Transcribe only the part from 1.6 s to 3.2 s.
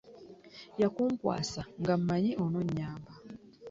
nga mmanyi ononnyamba.